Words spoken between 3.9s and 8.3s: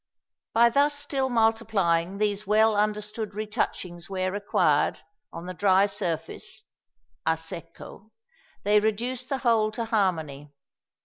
where required, on the dry surface, (à secco)